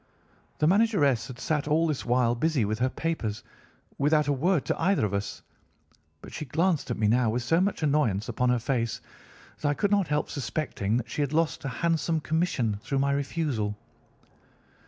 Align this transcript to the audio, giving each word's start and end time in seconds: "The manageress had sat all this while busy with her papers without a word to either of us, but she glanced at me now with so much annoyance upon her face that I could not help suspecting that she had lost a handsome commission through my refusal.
"The 0.57 0.65
manageress 0.65 1.27
had 1.27 1.37
sat 1.39 1.67
all 1.67 1.85
this 1.85 2.03
while 2.03 2.33
busy 2.33 2.65
with 2.65 2.79
her 2.79 2.89
papers 2.89 3.43
without 3.99 4.25
a 4.27 4.33
word 4.33 4.65
to 4.65 4.81
either 4.81 5.05
of 5.05 5.13
us, 5.13 5.43
but 6.23 6.33
she 6.33 6.43
glanced 6.45 6.89
at 6.89 6.97
me 6.97 7.07
now 7.07 7.29
with 7.29 7.43
so 7.43 7.61
much 7.61 7.83
annoyance 7.83 8.27
upon 8.27 8.49
her 8.49 8.57
face 8.57 8.99
that 9.61 9.67
I 9.69 9.75
could 9.75 9.91
not 9.91 10.07
help 10.07 10.27
suspecting 10.27 10.97
that 10.97 11.09
she 11.11 11.21
had 11.21 11.33
lost 11.33 11.65
a 11.65 11.69
handsome 11.69 12.19
commission 12.19 12.79
through 12.81 12.97
my 12.97 13.11
refusal. 13.11 13.77